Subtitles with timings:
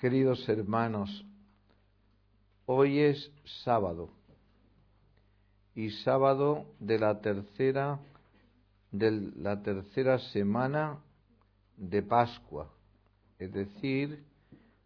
[0.00, 1.26] Queridos hermanos,
[2.64, 3.30] hoy es
[3.64, 4.08] sábado
[5.74, 8.00] y sábado de la tercera
[8.90, 11.00] de la tercera semana
[11.76, 12.72] de Pascua,
[13.38, 14.24] es decir,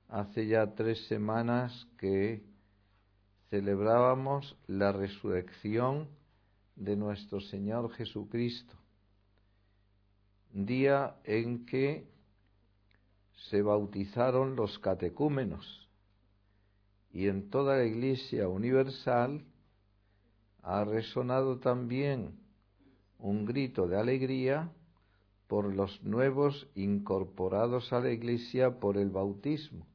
[0.08, 2.42] hace ya tres semanas que
[3.50, 6.08] celebrábamos la resurrección
[6.74, 8.74] de nuestro Señor Jesucristo,
[10.52, 12.12] día en que
[13.50, 15.88] se bautizaron los catecúmenos.
[17.10, 19.44] Y en toda la Iglesia universal
[20.62, 22.38] ha resonado también
[23.18, 24.72] un grito de alegría
[25.46, 29.86] por los nuevos incorporados a la Iglesia por el bautismo,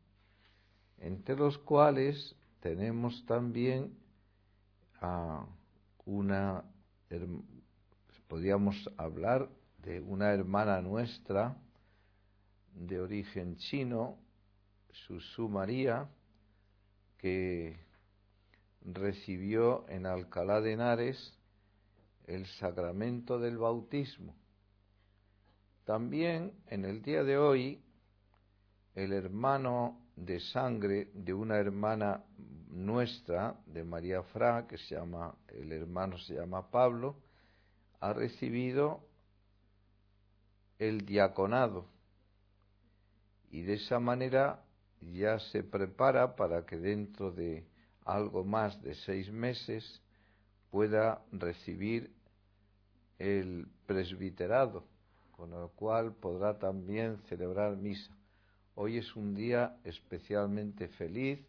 [1.00, 3.98] entre los cuales tenemos también
[5.02, 5.46] a
[6.06, 6.64] una,
[8.28, 11.58] podríamos hablar de una hermana nuestra,
[12.80, 14.18] de origen chino,
[14.90, 16.10] Susu María,
[17.18, 17.78] que
[18.82, 21.38] recibió en Alcalá de Henares
[22.26, 24.34] el sacramento del bautismo.
[25.84, 27.84] También en el día de hoy,
[28.96, 32.24] el hermano de sangre de una hermana
[32.70, 37.18] nuestra, de María Fra, que se llama, el hermano se llama Pablo,
[38.00, 39.02] ha recibido
[40.78, 41.99] el diaconado
[43.52, 44.64] y de esa manera
[45.02, 47.66] ya se prepara para que dentro de
[48.06, 50.02] algo más de seis meses
[50.70, 52.12] pueda recibir
[53.18, 54.86] el presbiterado,
[55.32, 58.16] con lo cual podrá también celebrar misa.
[58.76, 61.40] Hoy es un día especialmente feliz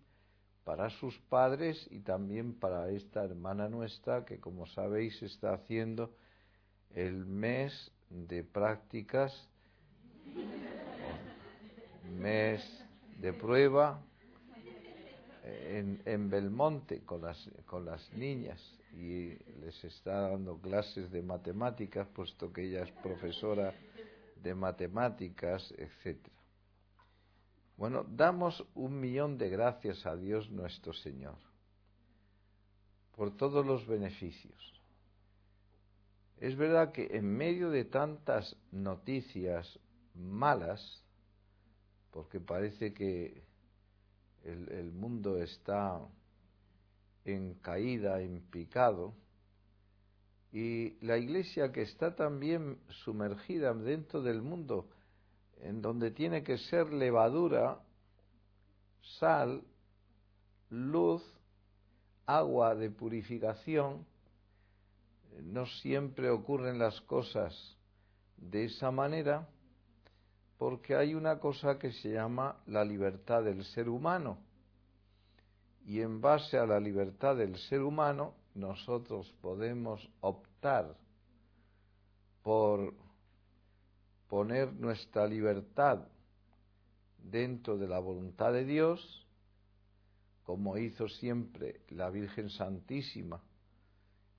[0.64, 6.14] para sus padres y también para esta hermana nuestra que, como sabéis, está haciendo
[6.94, 9.32] el mes de prácticas
[12.10, 12.62] mes
[13.18, 14.02] de prueba
[15.44, 18.60] en, en Belmonte con las, con las niñas
[18.92, 23.74] y les está dando clases de matemáticas, puesto que ella es profesora
[24.42, 26.36] de matemáticas, etcétera.
[27.76, 31.36] Bueno, damos un millón de gracias a Dios nuestro Señor
[33.16, 34.80] por todos los beneficios.
[36.38, 39.78] Es verdad que en medio de tantas noticias
[40.14, 41.04] malas,
[42.10, 43.42] porque parece que
[44.44, 46.00] el, mundo está
[47.24, 49.14] en caída, en picado,
[50.52, 54.88] y la iglesia que está también sumergida dentro del mundo,
[55.58, 57.80] en donde tiene que ser levadura,
[59.18, 59.62] sal,
[60.70, 61.22] luz,
[62.26, 64.06] agua de purificación,
[65.42, 67.54] no siempre ocurren las cosas
[68.36, 69.48] de esa manera,
[70.60, 74.36] porque hay una cosa que se llama la libertad del ser humano.
[75.86, 80.94] Y en base a la libertad del ser humano, nosotros podemos optar
[82.42, 82.92] por
[84.28, 86.06] poner nuestra libertad
[87.16, 89.26] dentro de la voluntad de Dios,
[90.44, 93.42] como hizo siempre la Virgen Santísima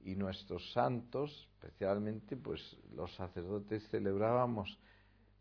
[0.02, 2.62] y nuestros santos, especialmente pues
[2.94, 4.78] los sacerdotes celebrábamos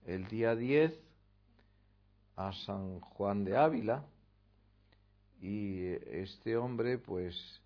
[0.06, 0.99] el día 10
[2.37, 4.05] a San Juan de Ávila
[5.41, 7.61] y este hombre pues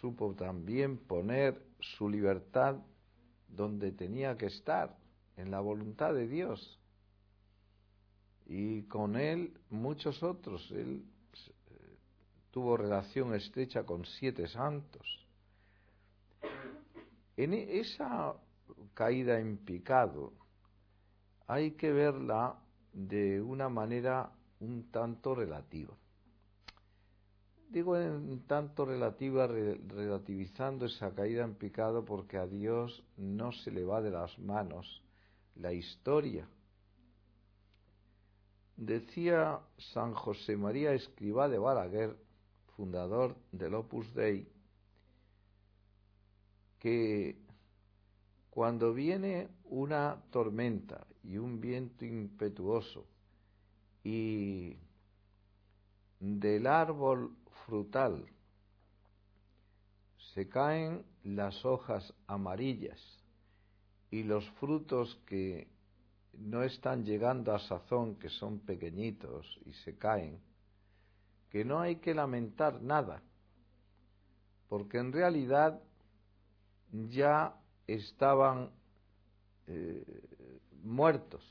[0.00, 2.76] supo también poner su libertad
[3.48, 4.96] donde tenía que estar,
[5.36, 6.80] en la voluntad de Dios.
[8.46, 10.70] Y con él muchos otros.
[10.70, 11.04] Él
[11.68, 11.96] eh,
[12.50, 15.26] tuvo relación estrecha con siete santos.
[17.36, 18.34] En esa
[18.94, 20.32] caída en picado,
[21.46, 22.56] hay que verla
[22.92, 24.30] de una manera
[24.60, 25.94] un tanto relativa.
[27.68, 33.84] Digo en tanto relativa, relativizando esa caída en picado, porque a Dios no se le
[33.84, 35.02] va de las manos
[35.56, 36.48] la historia.
[38.76, 42.16] Decía San José María Escribá de Balaguer,
[42.76, 44.46] fundador del Opus Dei,
[46.78, 47.36] que
[48.56, 53.04] cuando viene una tormenta y un viento impetuoso
[54.02, 54.78] y
[56.18, 57.36] del árbol
[57.66, 58.24] frutal
[60.32, 62.98] se caen las hojas amarillas
[64.10, 65.68] y los frutos que
[66.32, 70.40] no están llegando a sazón, que son pequeñitos y se caen,
[71.50, 73.22] que no hay que lamentar nada,
[74.70, 75.78] porque en realidad
[77.10, 77.54] ya
[77.86, 78.70] estaban
[79.66, 80.04] eh,
[80.82, 81.44] muertos.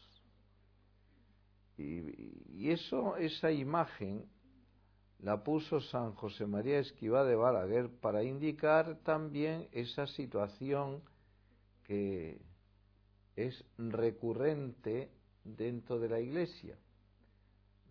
[1.78, 4.26] Y, eso, esa imagen
[5.20, 11.02] la puso San José María Esquiva de Balaguer para indicar también esa situación
[11.84, 12.42] que
[13.36, 15.12] es recurrente
[15.44, 16.78] dentro de la Iglesia.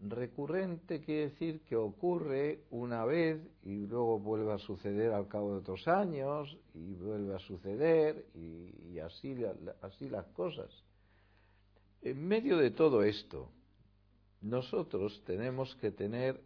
[0.00, 5.58] Recurrente quiere decir que ocurre una vez y luego vuelve a suceder al cabo de
[5.58, 9.36] otros años y vuelve a suceder y, así,
[9.80, 10.70] así las cosas.
[12.02, 13.50] En medio de todo esto,
[14.42, 16.40] nosotros tenemos que tener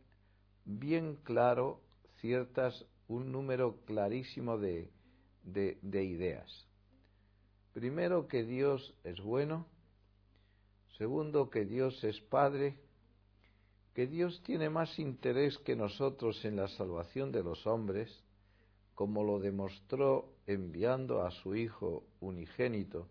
[0.64, 1.80] bien claro
[2.20, 4.88] ciertas, un número clarísimo de,
[5.42, 6.68] de ideas.
[7.72, 9.66] Primero que Dios es bueno,
[10.96, 12.76] segundo que Dios es Padre,
[13.98, 18.08] que Dios tiene más interés que nosotros en la salvación de los hombres,
[18.94, 23.08] como lo demostró enviando a su Hijo unigénito,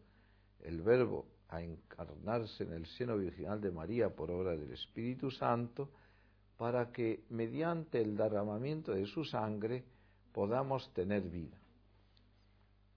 [0.61, 5.89] el Verbo, a encarnarse en el seno virginal de María por obra del Espíritu Santo,
[6.55, 9.83] para que mediante el derramamiento de su sangre
[10.31, 11.57] podamos tener vida.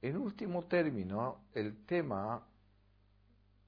[0.00, 2.46] En último término, el tema,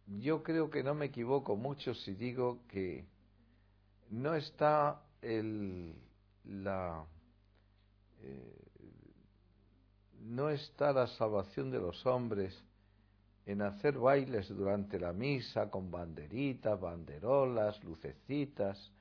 [0.07, 3.11] yo creo que no me equivoco mucho si digo que
[4.13, 5.95] no está el,
[6.45, 7.03] la,
[8.21, 8.59] eh,
[10.21, 12.55] no está la salvación de los hombres
[13.47, 18.93] en hacer bailes durante la misa con banderitas, banderolas, lucecitas,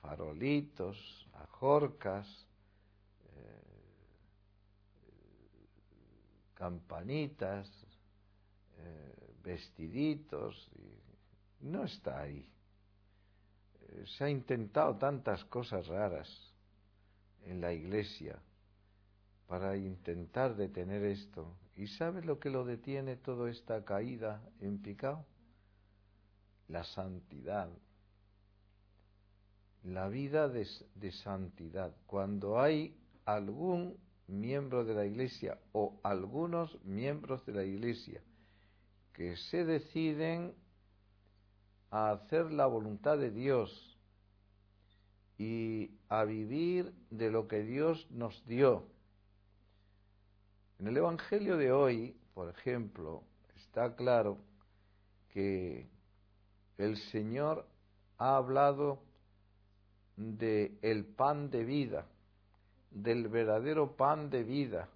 [0.00, 2.28] farolitos, ajorcas,
[3.34, 3.62] eh,
[6.54, 7.68] campanitas,
[8.78, 10.70] eh, vestiditos,
[11.60, 12.48] no está ahí
[14.04, 16.28] se ha intentado tantas cosas raras
[17.44, 18.38] en la iglesia
[19.46, 21.56] para intentar detener esto.
[21.76, 25.24] ¿Y sabe lo que lo detiene toda esta caída en picado?
[26.68, 27.68] La santidad.
[29.84, 31.94] La vida de, de santidad.
[32.06, 33.96] Cuando hay algún
[34.26, 38.20] miembro de la iglesia o algunos miembros de la iglesia
[39.12, 40.54] que se deciden
[41.96, 43.98] a hacer la voluntad de Dios
[45.38, 48.84] y a vivir de lo que Dios nos dio.
[50.78, 53.22] En el Evangelio de hoy, por ejemplo,
[53.56, 54.36] está claro
[55.30, 55.86] que
[56.76, 57.66] el Señor
[58.18, 58.98] ha hablado
[60.18, 62.04] de el pan de vida,
[62.90, 64.90] del verdadero pan de vida.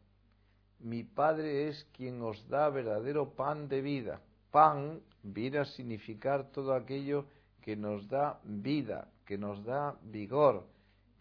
[0.81, 4.21] Mi Padre es quien os da verdadero pan de vida.
[4.51, 7.27] Pan viene a significar todo aquello
[7.63, 10.67] que nos da vida, que nos da vigor,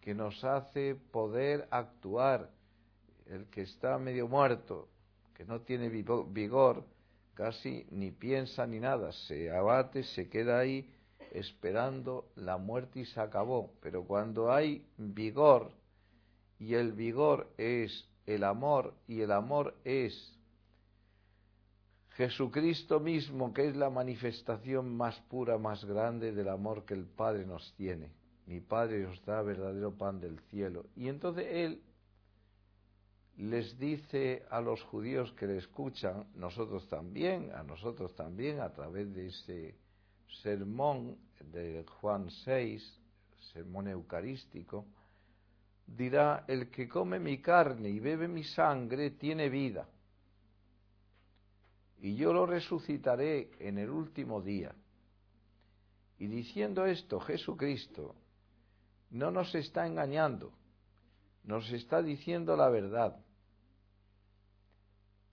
[0.00, 2.50] que nos hace poder actuar.
[3.26, 4.88] El que está medio muerto,
[5.34, 6.84] que no tiene vigor,
[7.34, 10.90] casi ni piensa ni nada, se abate, se queda ahí
[11.30, 13.72] esperando la muerte y se acabó.
[13.80, 15.70] Pero cuando hay vigor,
[16.58, 20.36] y el vigor es el amor, y el amor es
[22.16, 27.46] Jesucristo mismo, que es la manifestación más pura, más grande del amor que el Padre
[27.46, 28.10] nos tiene.
[28.46, 30.86] Mi Padre os da verdadero pan del cielo.
[30.96, 31.82] Y entonces Él
[33.36, 39.14] les dice a los judíos que le escuchan, nosotros también, a nosotros también, a través
[39.14, 39.74] de ese
[40.42, 41.16] sermón
[41.52, 42.98] de Juan 6,
[43.52, 44.84] sermón eucarístico,
[45.86, 49.88] dirá, el que come mi carne y bebe mi sangre tiene vida
[52.00, 54.74] y yo lo resucitaré en el último día.
[56.18, 58.14] Y diciendo esto, Jesucristo
[59.10, 60.52] no nos está engañando,
[61.44, 63.16] nos está diciendo la verdad.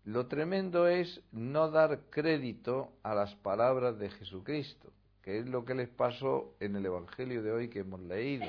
[0.04, 5.76] Lo tremendo es no dar crédito a las palabras de Jesucristo, que es lo que
[5.76, 8.48] les pasó en el Evangelio de hoy que hemos leído.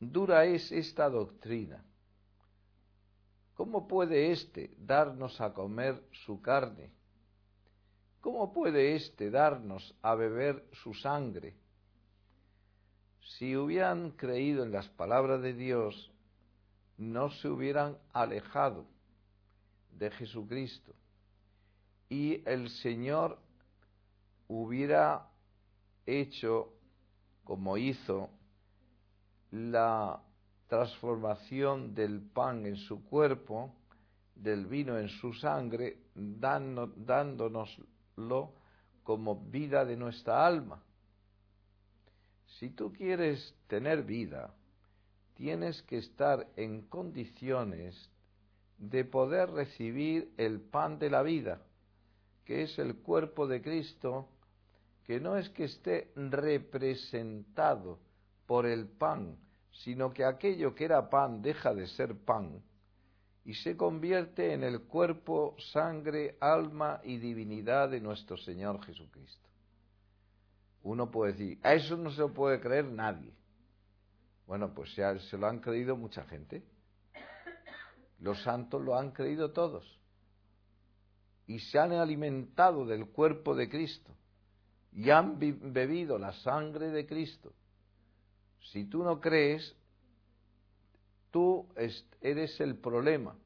[0.00, 1.84] Dura es esta doctrina
[3.62, 6.90] ¿Cómo puede éste darnos a comer su carne?
[8.20, 11.54] ¿Cómo puede éste darnos a beber su sangre?
[13.20, 16.10] Si hubieran creído en las palabras de Dios,
[16.96, 18.84] no se hubieran alejado
[19.92, 20.92] de Jesucristo
[22.08, 23.38] y el Señor
[24.48, 25.30] hubiera
[26.04, 26.72] hecho
[27.44, 28.28] como hizo
[29.52, 30.20] la
[30.72, 33.74] transformación del pan en su cuerpo,
[34.34, 37.74] del vino en su sangre, dándonoslo
[39.02, 40.82] como vida de nuestra alma.
[42.58, 44.54] Si tú quieres tener vida,
[45.34, 48.10] tienes que estar en condiciones
[48.78, 51.60] de poder recibir el pan de la vida,
[52.46, 54.26] que es el cuerpo de Cristo
[55.04, 57.98] que no es que esté representado
[58.46, 59.36] por el pan,
[59.72, 62.62] sino que aquello que era pan deja de ser pan
[63.44, 69.48] y se convierte en el cuerpo, sangre, alma y divinidad de nuestro Señor Jesucristo.
[70.84, 73.32] Uno puede decir, a eso no se lo puede creer nadie.
[74.46, 76.62] Bueno, pues ya se lo han creído mucha gente.
[78.18, 79.98] Los santos lo han creído todos.
[81.46, 84.14] Y se han alimentado del cuerpo de Cristo.
[84.92, 87.52] Y han bebido la sangre de Cristo.
[88.70, 89.74] Si tú no crees,
[91.30, 91.66] tú
[92.20, 93.36] eres el problema.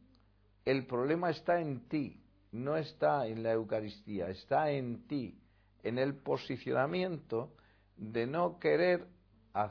[0.65, 2.21] El problema está en ti,
[2.53, 5.39] no está en la Eucaristía, está en ti,
[5.83, 7.53] en el posicionamiento
[7.97, 9.07] de no querer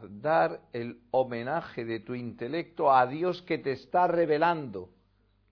[0.10, 4.90] dar el homenaje de tu intelecto a Dios que te está revelando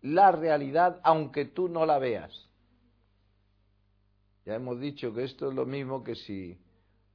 [0.02, 2.50] la realidad aunque tú no la veas.
[4.46, 6.58] Ya hemos dicho que esto es lo mismo que si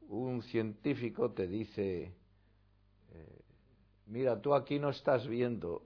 [0.08, 2.14] un científico te dice,
[3.12, 3.42] eh,
[4.06, 5.82] mira, tú aquí no estás viendo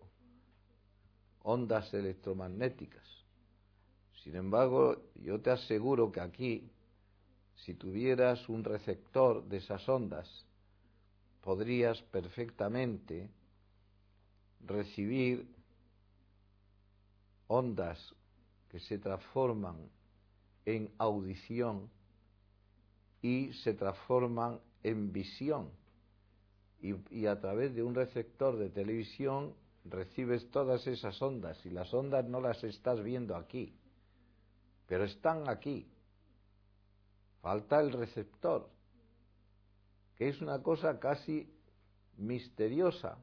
[1.43, 3.07] ondas electromagnéticas.
[4.23, 6.71] Sin embargo, yo te aseguro que aquí,
[7.57, 10.47] si tuvieras un receptor de esas ondas,
[11.41, 13.31] podrías perfectamente
[14.65, 15.49] recibir
[17.49, 18.15] ondas
[18.69, 19.91] que se transforman
[20.65, 21.91] en audición
[23.21, 25.71] y se transforman en visión.
[26.83, 32.25] Y, a través de un receptor de televisión recibes todas esas ondas y las ondas
[32.25, 33.73] no las estás viendo aquí,
[34.89, 35.89] pero están aquí.
[37.41, 38.69] Falta el receptor,
[40.17, 41.49] que es una cosa casi
[42.17, 43.17] misteriosa,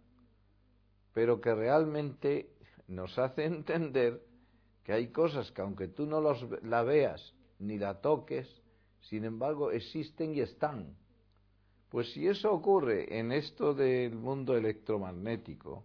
[1.13, 2.54] pero que realmente
[2.88, 4.24] nos hace entender
[4.86, 8.48] que hay cosas que aunque tú no los, la veas ni la toques,
[9.01, 10.96] sin embargo existen y están.
[11.89, 15.84] Pues si eso ocurre en esto del mundo electromagnético,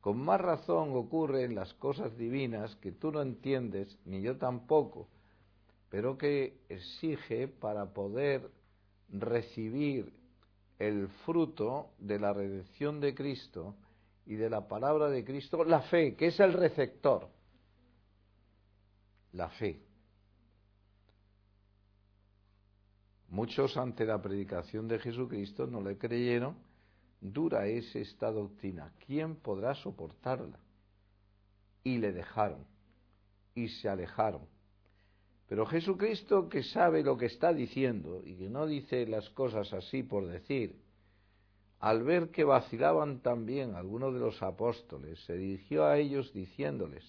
[0.00, 5.08] con más razón ocurre en las cosas divinas que tú no entiendes, ni yo tampoco,
[5.88, 8.50] pero que exige para poder
[9.08, 10.12] recibir
[10.78, 13.76] el fruto de la redención de Cristo
[14.26, 17.28] y de la palabra de Cristo, la fe, que es el receptor.
[19.32, 19.80] La fe.
[23.34, 26.54] Muchos ante la predicación de Jesucristo no le creyeron,
[27.20, 30.56] dura es esta doctrina, ¿quién podrá soportarla?
[31.82, 32.64] Y le dejaron
[33.52, 34.42] y se alejaron.
[35.48, 40.04] Pero Jesucristo, que sabe lo que está diciendo y que no dice las cosas así
[40.04, 40.80] por decir,
[41.80, 47.02] al ver que vacilaban también algunos de los apóstoles, se dirigió a ellos diciéndoles,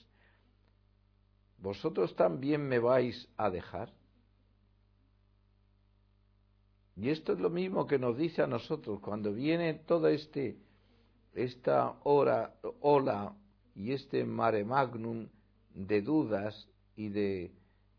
[1.59, 3.93] ¿Vosotros también me vais a dejar?
[6.95, 10.57] Y esto es lo mismo que nos dice a nosotros cuando viene toda este,
[11.33, 13.33] esta hora, ola
[13.75, 15.27] y este mare magnum
[15.73, 17.51] de dudas y de,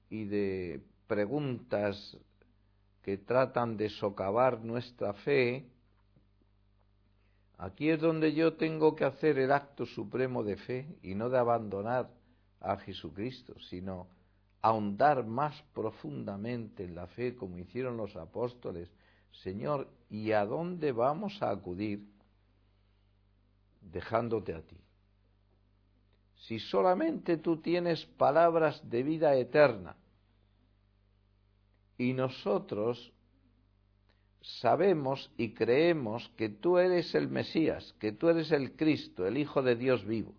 [0.09, 2.17] y de preguntas
[3.03, 5.67] que tratan de socavar nuestra fe,
[7.59, 11.39] aquí es donde yo tengo que hacer el acto supremo de fe y no de
[11.39, 12.11] abandonar
[12.61, 14.09] a Jesucristo, sino
[14.63, 18.91] ahondar más profundamente en la fe como hicieron los apóstoles,
[19.43, 22.07] Señor, ¿y a dónde vamos a acudir
[23.81, 24.77] dejándote a ti?
[26.37, 29.97] Si solamente tú tienes palabras de vida eterna
[31.99, 33.13] y nosotros
[34.41, 39.63] sabemos y creemos que tú eres el Mesías, que tú eres el Cristo, el Hijo
[39.63, 40.35] de Dios vivo.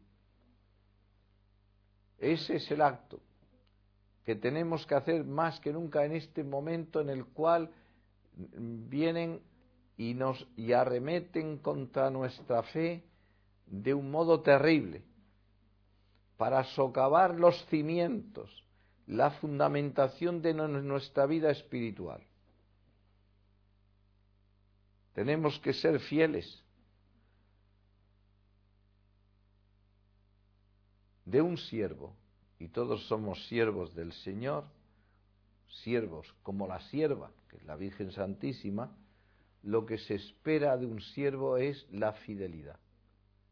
[2.19, 3.21] Ese es el acto
[4.27, 7.72] que tenemos que hacer más que nunca en este momento en el cual
[8.36, 9.39] vienen
[9.96, 13.05] y nos y arremeten contra nuestra fe
[13.67, 15.01] de un modo terrible
[16.36, 18.65] para socavar los cimientos,
[19.05, 22.22] la fundamentación de nuestra vida espiritual.
[25.13, 26.65] Tenemos que ser fieles
[31.24, 32.13] de un siervo
[32.60, 34.66] y todos somos siervos del Señor,
[35.84, 38.96] siervos como la sierva, que es la Virgen Santísima,
[39.64, 42.80] lo que se espera de un siervo es la fidelidad.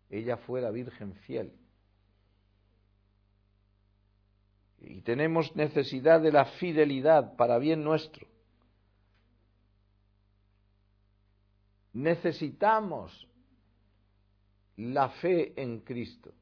[0.10, 1.54] Ella fue la Virgen fiel.
[4.80, 8.28] Y tenemos necesidad de la fidelidad para bien nuestro.
[11.94, 13.28] Necesitamos
[14.78, 16.34] la fe en Cristo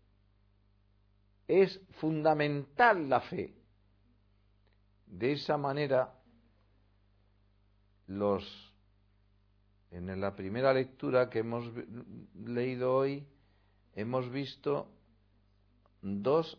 [1.47, 3.53] es fundamental la fe.
[5.05, 6.13] De esa manera,
[8.07, 8.73] los
[9.93, 11.65] en la primera lectura que hemos
[12.33, 13.27] leído hoy
[13.93, 14.87] hemos visto
[16.01, 16.57] dos,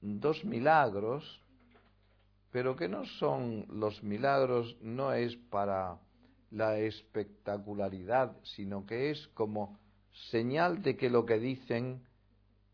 [0.00, 1.42] dos milagros,
[2.50, 5.98] pero que no son los milagros, no es para
[6.50, 9.78] la espectacularidad, sino que es como
[10.30, 12.02] señal de que lo que dicen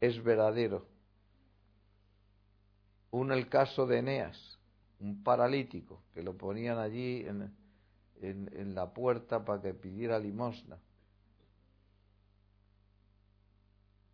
[0.00, 0.86] es verdadero.
[3.10, 4.58] Uno el caso de Eneas,
[5.00, 10.78] un paralítico, que lo ponían allí en, la puerta para que pidiera limosna.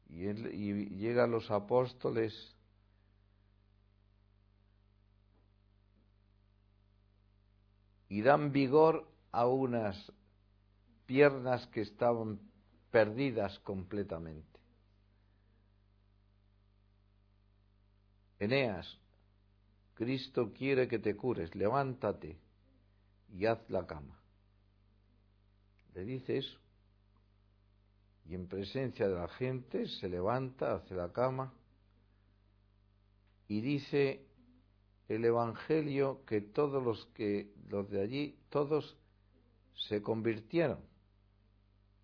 [0.09, 2.55] Y, él, y llegan los apóstoles
[8.11, 10.13] y dan vigor a unas
[11.07, 12.41] piernas que estaban
[12.91, 14.60] perdidas completamente.
[18.41, 18.99] Eneas,
[19.95, 22.39] Cristo quiere que te cures, levántate
[23.35, 24.19] y haz la cama.
[25.95, 26.59] Le dice eso.
[28.25, 31.53] Y en presencia de la gente se levanta, hace la cama
[33.47, 34.25] y dice
[35.09, 38.97] el Evangelio que todos los que los de allí, todos
[39.75, 40.79] se convirtieron,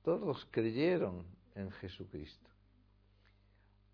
[0.02, 1.24] todos creyeron
[1.54, 2.55] en Jesucristo.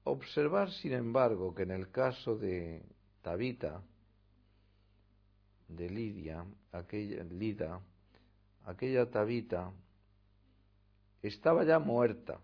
[0.04, 2.82] Observar, sin embargo, que en el caso de
[3.22, 3.82] Tabita,
[5.68, 7.80] de Lidia, aquella Lida,
[8.64, 9.72] aquella Tabita,
[11.22, 12.40] estaba ya muerta.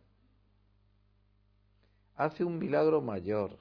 [2.14, 3.58] Hace un milagro mayor.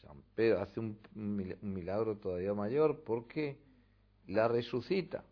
[0.00, 3.58] San Pedro hace un, milagro todavía mayor porque
[4.26, 5.24] la resucita.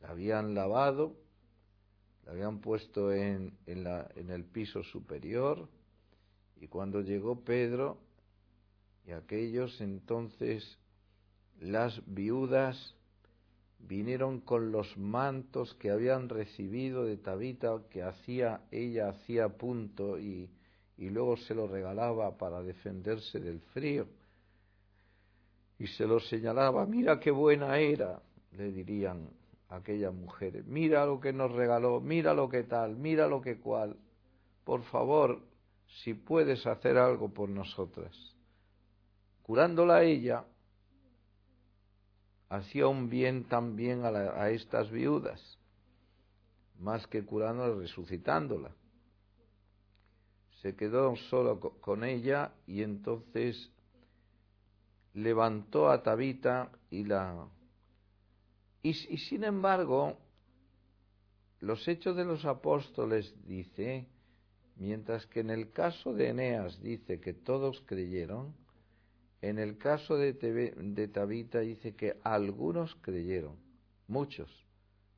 [0.00, 1.16] La habían lavado,
[2.24, 5.68] la habían puesto en, el piso superior
[6.60, 7.98] y cuando llegó Pedro
[9.06, 10.78] y aquellos entonces
[11.60, 12.94] las viudas
[13.78, 20.48] vinieron con los mantos que habían recibido de Tabita, que hacía ella hacía punto y,
[20.96, 24.06] y luego se lo regalaba para defenderse del frío.
[25.78, 29.28] Y se lo señalaba, mira qué buena era, le dirían
[29.68, 33.96] aquellas mujeres, mira lo que nos regaló, mira lo que tal, mira lo que cual,
[34.64, 35.40] por favor,
[36.02, 38.34] si puedes hacer algo por nosotras
[39.44, 40.46] curándola ella,
[42.48, 45.58] hacía un bien también a, a estas viudas,
[46.78, 48.74] más que curándola, resucitándola.
[50.62, 53.70] Se quedó solo con ella y entonces
[55.12, 57.46] levantó a Tabita y la...
[58.84, 60.18] Y, sin embargo,
[61.60, 64.06] los hechos de los apóstoles dice,
[64.76, 68.54] mientras que en el caso de Eneas dice que todos creyeron,
[69.40, 73.56] en el caso de, de Tabita dice que algunos creyeron,
[74.06, 74.50] muchos,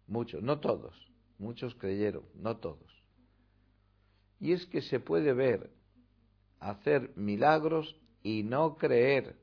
[0.06, 0.94] muchos, no todos,
[1.38, 3.02] muchos creyeron, no todos.
[4.38, 5.72] Y es que se puede ver
[6.60, 9.36] hacer milagros y no creer,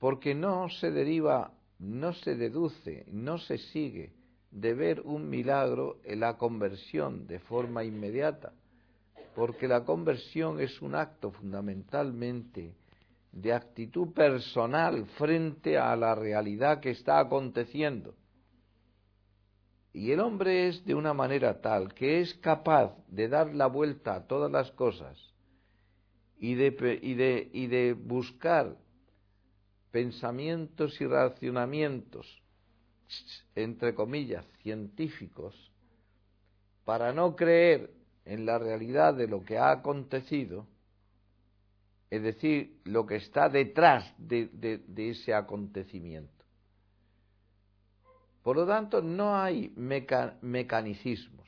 [0.00, 4.12] porque no se deriva, no se deduce, no se sigue
[4.50, 8.52] de ver un milagro en la conversión de forma inmediata
[9.38, 12.74] porque la conversión es un acto fundamentalmente
[13.30, 18.16] de actitud personal frente a la realidad que está aconteciendo.
[19.92, 24.16] Y el hombre es de una manera tal que es capaz de dar la vuelta
[24.16, 25.16] a todas las cosas
[26.36, 28.76] y de, y de, y de buscar
[29.90, 32.42] pensamientos y racionamientos,
[33.54, 35.54] entre comillas, científicos,
[36.84, 37.90] para no creer
[38.24, 40.66] en la realidad de lo que ha acontecido,
[42.10, 46.44] es decir, lo que está detrás de, ese acontecimiento.
[48.42, 51.46] Por lo tanto, no hay mecanicismos,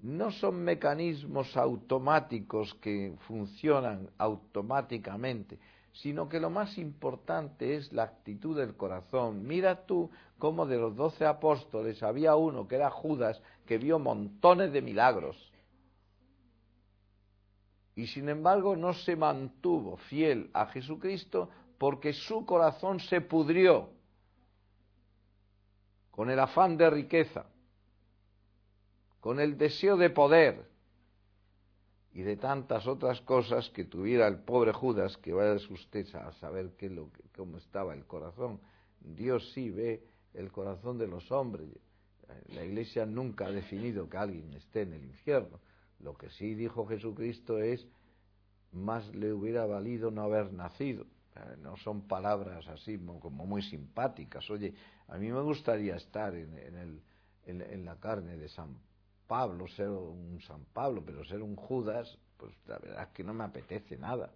[0.00, 5.58] no son mecanismos automáticos que funcionan automáticamente,
[5.94, 9.46] sino que lo más importante es la actitud del corazón.
[9.46, 14.72] Mira tú cómo de los doce apóstoles había uno que era Judas, que vio montones
[14.72, 15.52] de milagros
[17.96, 23.90] y sin embargo no se mantuvo fiel a Jesucristo porque su corazón se pudrió
[26.10, 27.46] con el afán de riqueza,
[29.20, 30.68] con el deseo de poder
[32.14, 36.70] y de tantas otras cosas que tuviera el pobre Judas, que vaya usted a saber
[36.78, 38.60] qué lo, cómo estaba el corazón.
[39.00, 41.68] Dios sí ve el corazón de los hombres.
[42.54, 45.60] La Iglesia nunca ha definido que alguien esté en el infierno
[46.04, 47.86] lo que sí dijo Jesucristo es,
[48.72, 51.06] más le hubiera valido no haber nacido.
[51.62, 54.48] No son palabras así como muy simpáticas.
[54.50, 54.74] Oye,
[55.08, 57.00] a mí me gustaría estar en,
[57.46, 58.76] en, la carne de San
[59.26, 63.34] Pablo, ser un San Pablo, pero ser un Judas, pues la verdad es que no
[63.34, 64.30] me apetece nada.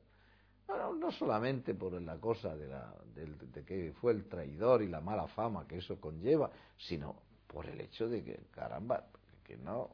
[0.68, 5.00] No, no solamente por la cosa de, la, de, que fue el traidor y la
[5.00, 9.06] mala fama que eso conlleva, sino por el hecho de que, caramba,
[9.44, 9.90] que no,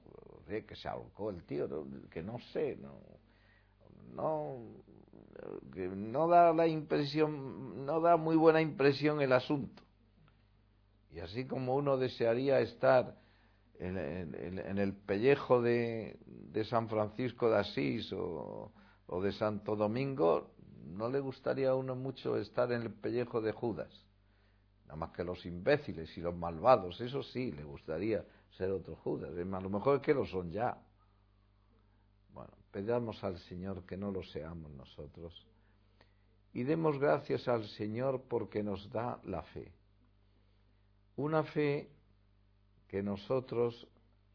[0.46, 1.68] que se ahorcó el tío,
[2.10, 2.98] que no sé, no,
[4.14, 4.58] no,
[5.72, 9.82] que no da la impresión, no da muy buena impresión el asunto.
[11.12, 13.14] Y así como uno desearía estar
[13.78, 16.18] en, el pellejo de,
[16.68, 18.72] San Francisco de Asís o,
[19.06, 20.50] o, de Santo Domingo,
[20.86, 23.90] no le gustaría a uno mucho estar en el pellejo de Judas.
[24.86, 28.24] Nada más que los imbéciles y los malvados, eso sí, le gustaría
[28.56, 29.30] ser otro Judas.
[29.30, 30.78] A lo mejor es que lo son ya.
[32.32, 35.46] Bueno, pedamos al Señor que no lo seamos nosotros.
[36.52, 39.72] Y demos gracias al Señor porque nos da la fe.
[41.16, 41.88] Una fe
[42.88, 43.86] que nosotros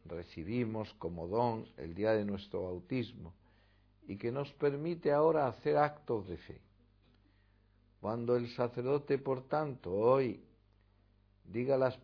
[0.06, 3.34] recibimos como don el día de nuestro bautismo
[4.08, 6.62] y que nos permite ahora hacer actos de fe.
[8.02, 10.42] Cuando el sacerdote, por tanto, hoy
[11.44, 11.98] diga las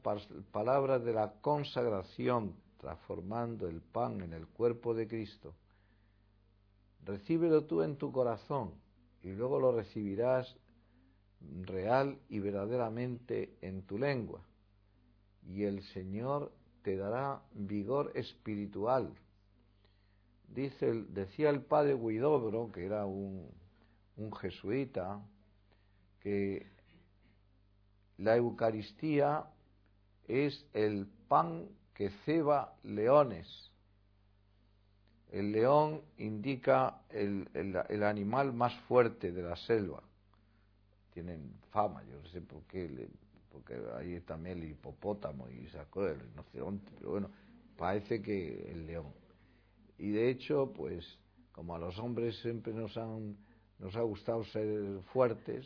[0.51, 5.53] palabras de la consagración, transformando el pan en el cuerpo de Cristo,
[7.03, 8.73] recíbelo tú en tu corazón
[9.23, 10.55] y luego lo recibirás
[11.63, 14.41] real y verdaderamente en tu lengua.
[15.47, 19.13] Y el Señor te dará vigor espiritual.
[20.47, 23.51] Dice, decía el padre Guidobro, que era un,
[24.39, 25.21] jesuita,
[26.19, 26.67] que
[28.17, 29.45] la Eucaristía
[30.27, 33.71] es el pan que ceba leones.
[35.31, 40.01] El león indica el, el, animal más fuerte de la selva.
[41.13, 43.09] Tienen fama, yo no sé por qué,
[43.55, 47.31] porque ahí también el hipopótamo y sacó el rinoceronte, pero bueno,
[47.77, 49.13] parece que el león.
[49.97, 51.05] Y de hecho, pues,
[51.53, 53.37] como a los hombres siempre nos han
[53.79, 55.65] nos ha gustado ser fuertes,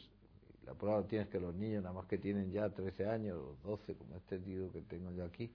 [0.65, 3.95] la prueba tienes que los niños, nada más que tienen ya 13 años o 12,
[3.95, 5.51] como este tío que tengo yo aquí,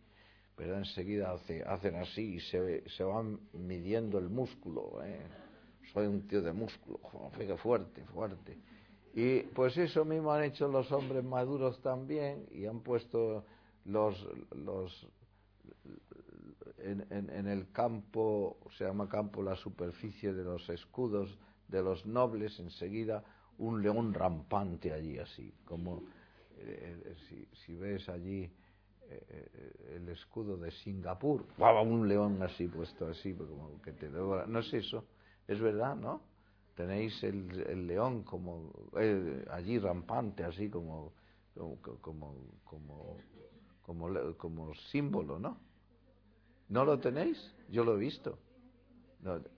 [0.56, 5.02] pero enseguida hacen así y se, se van midiendo el músculo.
[5.04, 5.20] ¿eh?
[5.92, 6.98] Soy un tío de músculo,
[7.36, 8.56] fíjate, fuerte, fuerte.
[9.14, 13.44] Y pues eso mismo han hecho los hombres maduros también y han puesto
[13.84, 15.06] los, los
[16.78, 22.58] en, en, el campo, se llama campo la superficie de los escudos de los nobles,
[22.58, 23.22] enseguida
[23.58, 26.02] un león rampante allí, así, como
[26.58, 28.50] eh, eh, si, si, ves allí
[29.08, 34.74] eh, el escudo de Singapur, un león así puesto así, como que te No es
[34.74, 35.04] eso,
[35.46, 36.33] es verdad, ¿no?
[36.74, 38.72] Tenéis el, el león como
[39.50, 41.12] allí rampante, así como
[41.54, 43.16] como, como, como,
[43.82, 45.58] como, como símbolo, ¿no?
[46.68, 47.38] ¿No lo tenéis?
[47.68, 48.38] Yo lo he visto.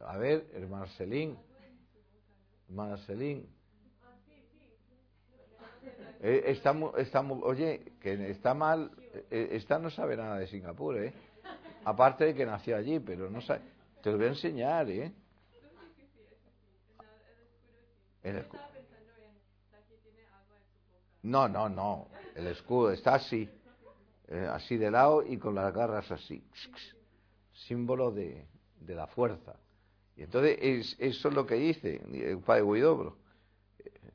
[0.01, 1.37] a ver, el Marcelín,
[2.69, 3.49] Marcelín,
[6.21, 8.91] eh, está, oye, que está mal,
[9.31, 11.13] eh, esta no sabe nada de Singapur, ¿eh?
[11.85, 13.61] Aparte de que nació allí, pero no sabe.
[14.03, 15.13] Te lo voy a enseñar, ¿eh?
[18.27, 18.61] El escudo.
[21.23, 22.09] No, no, no.
[22.35, 23.49] El escudo está así,
[24.29, 26.43] eh, así de lado y con las garras así.
[27.53, 28.47] Símbolo de,
[28.81, 29.55] de la fuerza.
[30.17, 33.17] Y entonces es, eso es lo que dice el padre Guidobro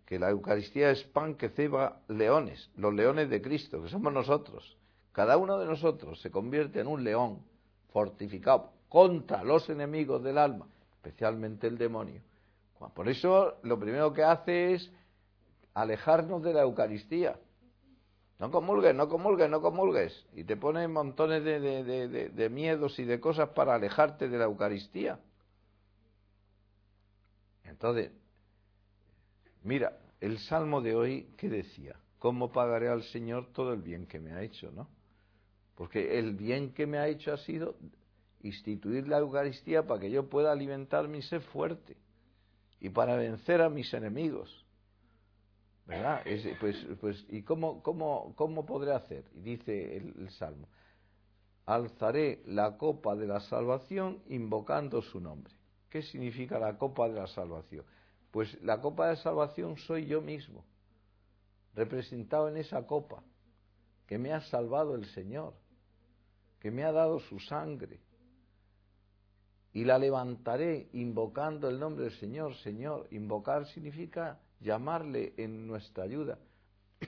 [0.06, 4.78] que la Eucaristía es pan que ceba leones, los leones de Cristo, que somos nosotros.
[5.14, 7.40] Cada uno de nosotros se convierte en un león
[7.94, 12.22] fortificado contra los enemigos del alma, especialmente el demonio.
[12.90, 14.92] Por eso lo primero que hace es
[15.74, 17.40] alejarnos de la Eucaristía.
[18.40, 20.26] No comulgues, no comulgues, no comulgues.
[20.34, 25.20] Y te pone montones de, de miedos y de cosas para alejarte de la Eucaristía.
[27.64, 28.12] Entonces,
[29.64, 31.96] Mira, el salmo de hoy, ¿qué decía?
[32.18, 34.88] ¿Cómo pagaré al Señor todo el bien que me ha hecho, no?
[35.76, 37.76] Porque el bien que me ha hecho ha sido
[38.42, 41.96] instituir la Eucaristía para que yo pueda alimentar mi ser fuerte
[42.82, 44.66] y para vencer a mis enemigos.
[45.86, 46.24] ¿Verdad?
[46.60, 49.24] pues, pues, ¿y cómo, cómo, cómo podré hacer?
[49.36, 50.68] Y dice el, el Salmo,
[51.66, 55.54] alzaré la copa de la salvación invocando su nombre.
[55.90, 57.86] ¿Qué significa la copa de la salvación?
[58.32, 60.66] Pues la copa de salvación soy yo mismo,
[61.76, 63.24] representado en esa copa,
[64.08, 65.54] que me ha salvado el Señor,
[66.60, 68.00] que me ha dado su sangre.
[69.74, 72.56] Y la levantaré invocando el nombre del Señor.
[72.56, 76.38] Señor, invocar significa llamarle en nuestra ayuda.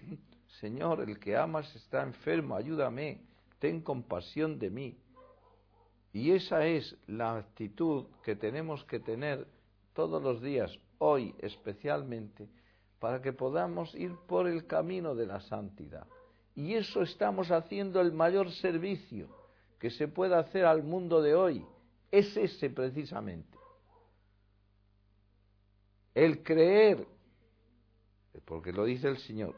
[0.60, 3.22] Señor, el que amas está enfermo, ayúdame,
[3.60, 4.98] ten compasión de mí.
[6.14, 9.48] Y esa es la actitud que tenemos que tener
[9.94, 12.48] todos los días, hoy especialmente,
[13.00, 16.08] para que podamos ir por el camino de la santidad.
[16.56, 19.28] Y eso estamos haciendo el mayor servicio
[19.80, 21.66] que se puede hacer al mundo de hoy.
[22.14, 23.58] Es ese precisamente.
[26.14, 27.08] El creer,
[28.46, 29.56] porque lo dice el Señor,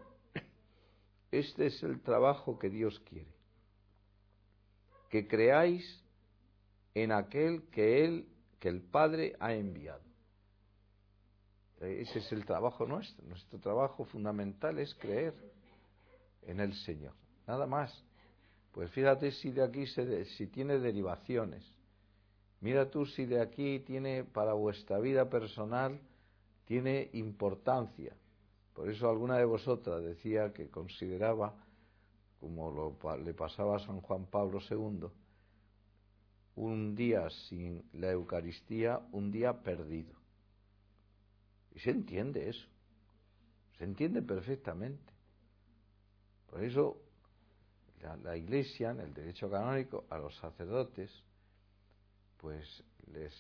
[1.31, 3.27] este es el trabajo que Dios quiere.
[5.09, 6.01] Que creáis
[6.93, 8.29] en aquel que Él,
[8.61, 10.05] que el Padre ha enviado.
[11.81, 13.27] Ese es el trabajo nuestro.
[13.27, 15.33] Nuestro trabajo fundamental es creer
[16.43, 17.15] en el Señor.
[17.47, 18.01] Nada más.
[18.71, 21.74] Pues fíjate si de aquí se si tiene derivaciones.
[22.65, 25.99] Mira tú si de aquí tiene para vuestra vida personal
[26.65, 28.15] tiene importancia.
[28.73, 31.53] Por eso alguna de vosotras decía que consideraba,
[32.39, 35.09] como le pasaba a San Juan Pablo II,
[36.55, 40.15] un día sin la Eucaristía, un día perdido.
[41.75, 42.67] Y se entiende eso,
[43.77, 45.13] se entiende perfectamente.
[46.49, 46.97] Por eso
[48.23, 51.11] la, Iglesia, en el derecho canónico, a los sacerdotes,
[52.37, 53.33] pues les,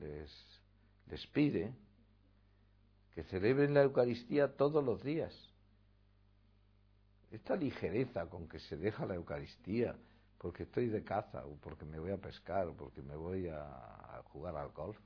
[0.00, 0.60] les,
[1.06, 1.72] les pide
[3.12, 5.34] que celebren la Eucaristía todos los días.
[7.30, 9.96] Esta ligereza con que se deja la Eucaristía,
[10.38, 14.22] porque estoy de caza, o porque me voy a pescar, o porque me voy a,
[14.26, 14.96] jugar al golf.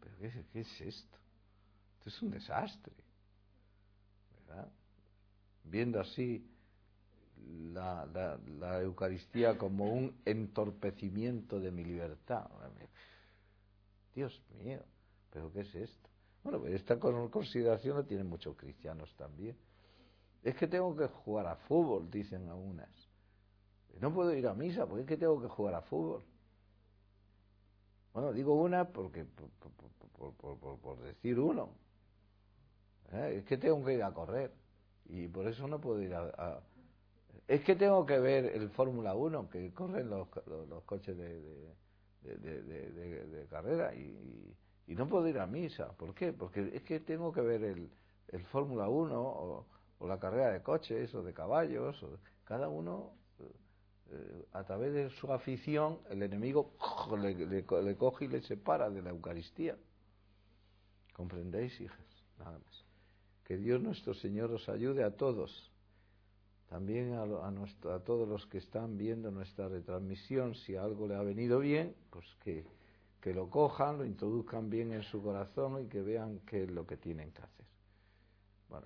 [0.00, 1.18] ¿Pero qué, qué, es esto?
[1.98, 2.94] Esto es un desastre.
[4.46, 4.68] ¿verdad?
[5.64, 6.48] Viendo así
[7.72, 12.48] la, la, la, Eucaristía como un entorpecimiento de mi libertad.
[14.14, 14.80] Dios mío,
[15.32, 16.08] ¿pero qué es esto?
[16.42, 19.56] Bueno, pues esta consideración la tienen muchos cristianos también.
[20.42, 22.88] Es que tengo que jugar a fútbol, dicen algunas.
[24.00, 26.24] No puedo ir a misa porque es que tengo que jugar a fútbol.
[28.14, 29.26] Bueno, digo una porque
[30.82, 31.70] por, decir uno.
[33.12, 33.36] ¿Eh?
[33.38, 34.52] Es que tengo que ir a correr
[35.06, 36.60] y por eso no puedo ir a,
[37.50, 41.74] es que tengo que ver el Fórmula 1, que corren los, los, coches de,
[42.22, 44.54] de, carrera, y,
[44.86, 45.92] no puedo ir a misa.
[45.96, 46.32] ¿Por qué?
[46.32, 47.90] Porque es que tengo que ver el,
[48.28, 49.66] el Fórmula 1 o,
[50.06, 52.04] la carrera de coches o de caballos.
[52.44, 53.14] cada uno,
[54.10, 56.72] eh, a través de su afición, el enemigo
[57.20, 59.76] le, le coge y le separa de la Eucaristía.
[61.12, 62.24] ¿Comprendéis, hijas?
[62.38, 62.84] Nada más.
[63.44, 65.69] Que Dios nuestro Señor os ayude a todos
[66.70, 71.58] también a, a, todos los que están viendo nuestra retransmisión, si algo le ha venido
[71.58, 72.64] bien, pues que,
[73.34, 76.96] lo cojan, lo introduzcan bien en su corazón y que vean qué es lo que
[76.96, 77.66] tienen que hacer.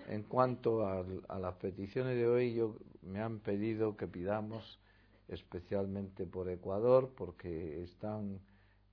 [0.09, 4.81] En cuanto a, a las peticiones de hoy, yo, me han pedido que pidamos
[5.29, 8.41] especialmente por Ecuador, porque están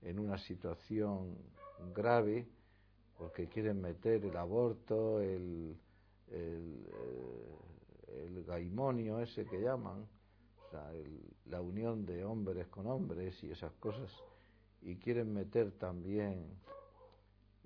[0.02, 1.38] en una situación
[1.96, 2.46] grave,
[3.18, 5.78] porque quieren meter el aborto, el,
[6.30, 7.71] el, eh,
[8.14, 10.92] el gaimonio ese que llaman, o sea,
[11.46, 14.12] la unión de hombres con hombres y esas cosas,
[14.82, 16.46] y quieren meter también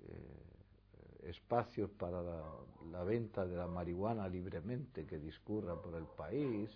[0.00, 6.70] eh, espacios para la, venta de la marihuana libremente que discurra por el país,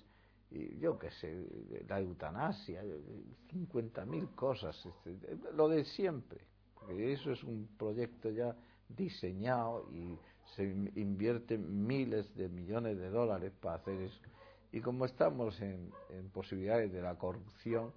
[0.50, 1.46] y yo qué sé,
[1.88, 5.16] la eutanasia, 50.000 cosas, este,
[5.54, 6.40] lo de siempre,
[6.74, 8.56] porque eso es un proyecto ya
[8.88, 10.18] diseñado y
[10.56, 14.20] se invierten miles de millones de dólares para hacer eso.
[14.72, 15.90] Y como estamos en,
[16.32, 17.92] posibilidades de la corrupción,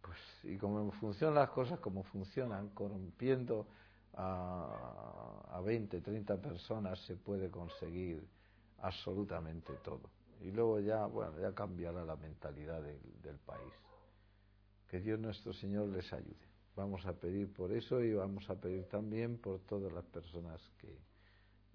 [0.00, 3.66] pues, y como funcionan las cosas como funcionan, corrompiendo
[4.14, 8.26] a, a 20, 30 personas se puede conseguir
[8.78, 10.10] absolutamente todo.
[10.40, 13.72] Y luego ya, bueno, ya cambiará la mentalidad del, del país.
[14.88, 16.46] Que Dios nuestro Señor les ayude.
[16.76, 20.94] Vamos a pedir por eso y vamos a pedir también por todas las personas que,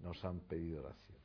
[0.02, 1.22] nos han pedido oraciones.